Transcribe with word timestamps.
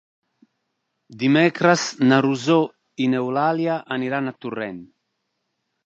Dimecres 1.23 1.83
na 2.09 2.19
Rosó 2.29 2.59
i 3.07 3.13
n'Eulàlia 3.15 3.79
aniran 4.01 4.33
a 4.35 4.39
Torrent. 4.43 4.85